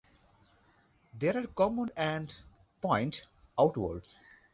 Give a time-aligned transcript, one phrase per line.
[1.19, 2.33] They are common and
[2.81, 3.21] point
[3.59, 4.17] outwards.